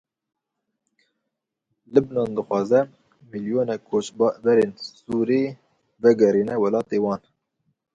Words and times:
Libnan 1.93 2.29
dixwaze 2.35 2.79
milyonek 3.31 3.81
koçberên 3.89 4.71
Sûrî 5.01 5.43
vegerîne 6.01 6.55
welatê 6.63 6.97
wan. 7.03 7.21